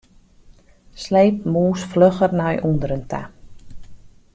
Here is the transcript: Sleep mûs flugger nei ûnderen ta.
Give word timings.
Sleep 1.03 1.37
mûs 1.53 1.79
flugger 1.91 2.31
nei 2.39 2.55
ûnderen 2.69 3.03
ta. 3.11 3.21